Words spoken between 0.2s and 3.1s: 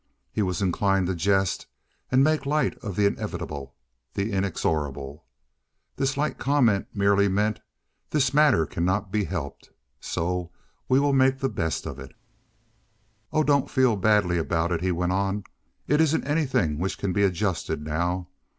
He was inclined to jest and make light of the